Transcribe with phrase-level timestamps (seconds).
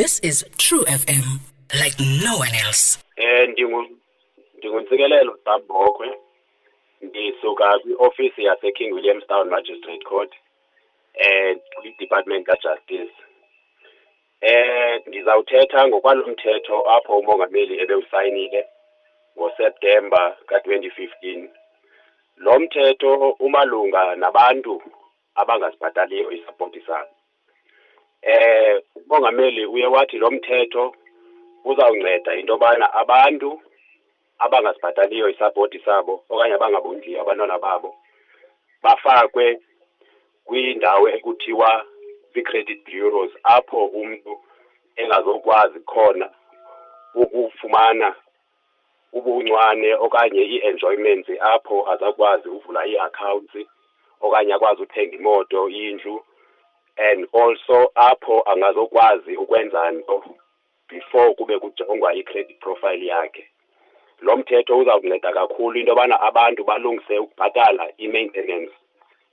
[0.00, 1.44] This is True FM,
[1.76, 2.98] like no one else.
[3.16, 3.86] Eh ndingu
[4.58, 6.08] ndinguntsikelelo Sabokwe
[7.04, 10.32] ngisuka kwi-office yase King Williamstown Magistrate Court
[11.14, 13.12] eh kwi-Department ka-Justice.
[14.40, 18.66] Eh ngizawuthetha ngokwalomthetho apho umongameli ebewusayinile
[19.38, 21.48] ngoSeptember ka-2015
[22.36, 24.82] lo mthetho umalunga nabantu
[25.34, 27.19] abangasibhataliyo isapoti sabo
[29.06, 30.94] umongameli uye wathi lo mthetho
[31.64, 33.60] uzawunceda into yobana abantu
[34.38, 37.96] abangasibhataliyo isapoti sabo okanye abangabondliyo abantwana babo
[38.82, 39.60] bafakwe
[40.44, 41.84] kwindawo ekuthiwa
[42.32, 44.40] zii-credit bureaus apho umntu
[44.96, 46.30] engazokwazi khona
[47.14, 48.14] ukufumana
[49.12, 53.54] ubuncwane okanye ii-enjoyments apho azakwazi uvula ii-accounts
[54.20, 56.24] okanye akwazi uthenga imoto indlu
[57.00, 60.24] and also apho angazokwazi ukwenza nto
[60.88, 63.50] before kube kujongwa i-credit profile yakhe.
[64.20, 68.72] Lo mthetho uzawunceda kakhulu into yobana abantu balungise ukubhatala i-maintenance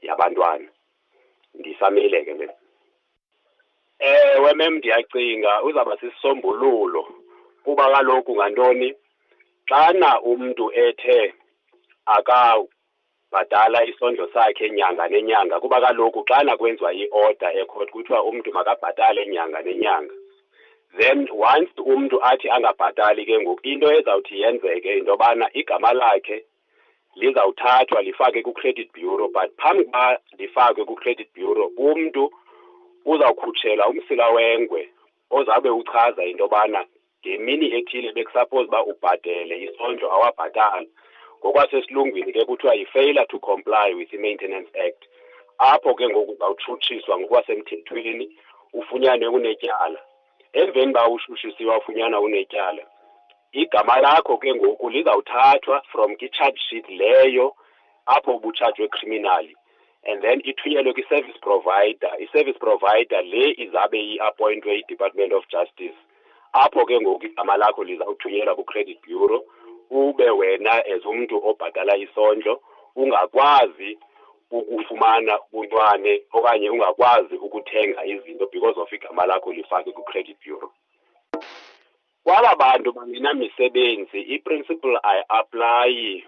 [0.02, 0.68] yabantwana.
[1.54, 2.50] Ndisamile ke le.
[4.00, 7.08] Ewe mem ndiyacinga uzawuba sisisombululo
[7.64, 8.94] kuba kaloku ngantoni?
[9.66, 11.34] Xana umntu ethe
[13.32, 19.62] akabhatala isondlo sakhe nyanga nenyanga kuba kaloku xana kwenziwa i-order ecourt kuthiwa umntu makabhatale nyanga
[19.62, 20.14] nenyanga.
[20.98, 26.46] Then once umntu athi angabhatali ke ngoku into ezawuthi yenzeke into yobana igama lakhe
[27.16, 32.32] lizawuthathwa lifake ku-credit bureau but phambi kuba lifakwe ku-credit bureau umntu
[33.06, 34.90] uzawukhutshelwa umsila wengwe
[35.30, 36.86] ozawube uchaza into yobana
[37.22, 40.86] ngemini ethile bekusuppose uba ubhatele isondlo awabhatala
[41.40, 45.06] ngokwasesilungwini ke kuthiwa yi-failure to comply with i-maintenance act.
[45.58, 48.38] Apho ke ngoku uzawutshutshiswa ngokwasemthethweni
[48.74, 50.00] ufunyanwe unetyala.
[50.54, 52.84] Emveni uba ushushisiwe ufunyanwa unetyala
[53.52, 57.56] igama lakho ke ngoku lizawuthathwa from kwi-charge sheet leyo
[58.06, 59.56] apho ubutshajwe criminally
[60.04, 62.12] and then ithunyelwe kwi-service provider.
[62.20, 65.98] I-service provider le izabe i-appointwe yi-department of justice.
[66.54, 69.46] Apho ke ngoku igama lakho lizawuthunyelwa ku-credit bureau
[69.90, 72.62] ube wena as umntu obhatala isondlo
[72.96, 73.98] ungakwazi
[74.52, 80.72] ukufumana ubuntwane okanye ungakwazi ukuthenga izinto because of igama lakho lifake kwi-credit bureau.
[82.24, 86.24] Kwaba bantu bangenamisebenzi i-principle ayiaplayi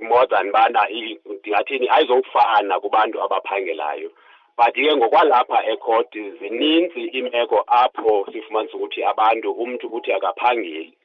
[0.00, 0.88] more than bana
[1.24, 4.10] ndingathini ayizofana kubantu abaphangelayo.
[4.56, 10.97] But ke ngokwalapha ekhodi zininzi imeko apho sifumanisa ukuthi abantu umntu uthi akaphangeli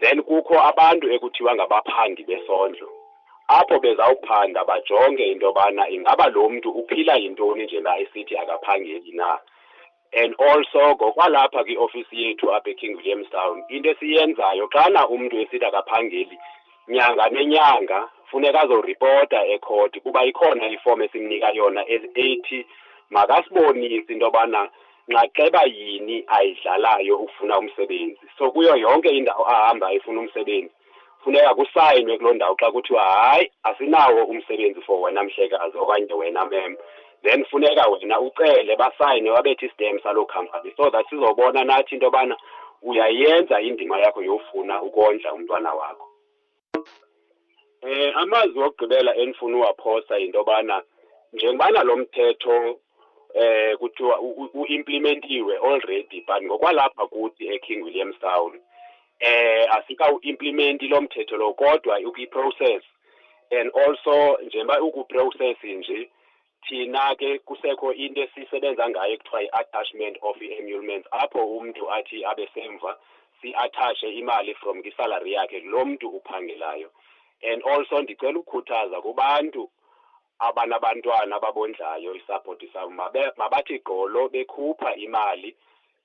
[0.00, 2.88] then kukho abantu ekuthiwa ngabaphandi besondlo.
[3.48, 9.38] Apho bezawuphanda bajonge into yobana ingaba lo mntu uphila yintoni nje na esithi akaphangeli na.
[10.12, 16.38] And also ngokwalapha kwiofisi yethu apha eking williamstown into esiyenzayo xana umntu esithi akaphangeli
[16.88, 22.66] nyanga nenyanga funeka azoripota ekhoti kuba ikhona ifomu esimnika yona ethi
[23.10, 24.68] makasibonise into yobana
[25.08, 28.20] nxaxeba yini ayidlalayo ukufuna umsebenzi?
[28.38, 30.74] So kuyo yonke indawo ahamba efuna umsebenzi.
[31.24, 36.76] Funeka kusayinwe kuloo ndawo xa kuthiwa hayi asinawo umsebenzi for wena mhlekazi okanye wena mem.
[37.22, 42.36] Then funeka wena ucele basayine wabethi istem saloo company so that sizobona nathi into yobana
[42.82, 46.08] uyayenza indima yakho yofuna ukondla umntwana wakho.
[47.82, 50.82] Eh amazwi okugqibela endifuna uwaphosa into yobana
[51.32, 52.78] njengobana lo mthetho
[53.34, 54.20] eh kuthiwa
[54.54, 58.60] uimplementiwe already but ngokwalapha kuthi eking williamstown
[59.18, 62.82] eh asika-implement lo mthetho lo kodwa ukwi-process
[63.50, 66.10] and also njengoba ukuprocess nje
[66.68, 72.96] thina ke kusekho into esisebenza ngayo ekuthiwa i-attachment of i-emoluments apho umntu athi abe semva
[73.44, 76.90] si-athashe imali from kwisalary yakhe lo mntu uphangelayo.
[77.42, 79.70] And also ndicela ukukhuthaza kubantu
[80.38, 82.90] abanabantwana ababondlayo isapoti sabo
[83.36, 85.56] mabathi gqolo bekhupha imali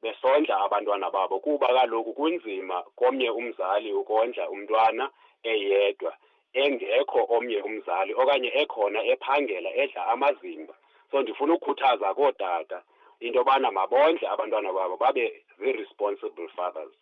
[0.01, 5.09] besondla abantwana babo kuba kaloku kunzima komnye umzali ukondla umntwana
[5.43, 6.13] eyedwa
[6.53, 10.73] engekho omnye umzali okanye ekhona ephangela edla amazimba.
[11.11, 12.81] So ndifuna ukukhuthaza kootata
[13.19, 16.93] into yobana mabondle abantwana babo babe zii-responsible fathers.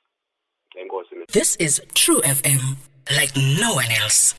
[0.75, 1.16] Enkosi.
[1.31, 2.78] This is True FM,
[3.16, 4.36] like no one else.